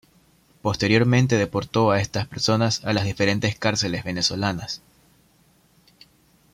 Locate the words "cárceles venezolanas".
3.59-4.81